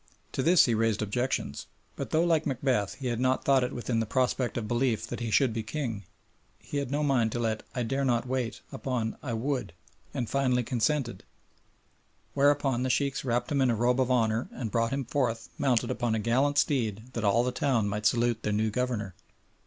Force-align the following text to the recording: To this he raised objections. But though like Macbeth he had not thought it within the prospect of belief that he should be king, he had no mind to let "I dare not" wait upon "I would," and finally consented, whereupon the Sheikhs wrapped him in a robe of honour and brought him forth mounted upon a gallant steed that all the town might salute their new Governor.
To 0.31 0.41
this 0.41 0.65
he 0.65 0.73
raised 0.73 1.03
objections. 1.03 1.67
But 1.95 2.09
though 2.09 2.23
like 2.23 2.47
Macbeth 2.47 2.95
he 2.95 3.05
had 3.09 3.19
not 3.19 3.45
thought 3.45 3.63
it 3.63 3.71
within 3.71 3.99
the 3.99 4.07
prospect 4.07 4.57
of 4.57 4.67
belief 4.67 5.05
that 5.05 5.19
he 5.19 5.29
should 5.29 5.53
be 5.53 5.61
king, 5.61 6.05
he 6.57 6.77
had 6.77 6.89
no 6.89 7.03
mind 7.03 7.31
to 7.33 7.39
let 7.39 7.61
"I 7.75 7.83
dare 7.83 8.03
not" 8.03 8.27
wait 8.27 8.61
upon 8.71 9.15
"I 9.21 9.33
would," 9.33 9.73
and 10.11 10.27
finally 10.27 10.63
consented, 10.63 11.23
whereupon 12.33 12.81
the 12.81 12.89
Sheikhs 12.89 13.23
wrapped 13.23 13.51
him 13.51 13.61
in 13.61 13.69
a 13.69 13.75
robe 13.75 14.01
of 14.01 14.09
honour 14.09 14.47
and 14.53 14.71
brought 14.71 14.89
him 14.89 15.05
forth 15.05 15.49
mounted 15.59 15.91
upon 15.91 16.15
a 16.15 16.19
gallant 16.19 16.57
steed 16.57 17.13
that 17.13 17.23
all 17.23 17.43
the 17.43 17.51
town 17.51 17.87
might 17.87 18.07
salute 18.07 18.41
their 18.41 18.53
new 18.53 18.71
Governor. 18.71 19.13